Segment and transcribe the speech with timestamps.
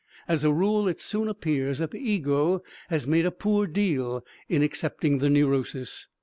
[0.27, 4.63] As a rule it soon appears that the ego has made a poor deal in
[4.63, 6.07] accepting the neurosis.